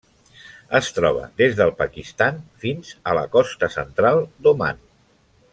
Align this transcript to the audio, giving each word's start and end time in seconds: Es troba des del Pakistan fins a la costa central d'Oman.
Es 0.79 0.87
troba 0.99 1.27
des 1.41 1.53
del 1.59 1.73
Pakistan 1.83 2.41
fins 2.65 2.95
a 3.13 3.17
la 3.21 3.27
costa 3.39 3.73
central 3.79 4.27
d'Oman. 4.47 4.85